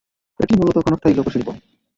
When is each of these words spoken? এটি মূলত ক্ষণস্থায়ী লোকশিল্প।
এটি 0.39 0.53
মূলত 0.55 0.77
ক্ষণস্থায়ী 0.77 1.15
লোকশিল্প। 1.15 1.47